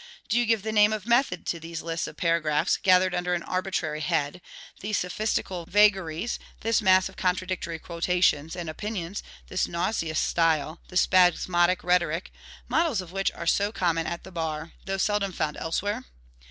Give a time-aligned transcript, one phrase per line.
[0.29, 3.43] Do you give the name of method to these lists of paragraphs gathered under an
[3.43, 4.41] arbitrary head,
[4.79, 11.83] these sophistical vagaries, this mass of contradictory quotations and opinions, this nauseous style, this spasmodic
[11.83, 12.31] rhetoric,
[12.67, 16.03] models of which are so common at the bar, though seldom found elsewhere?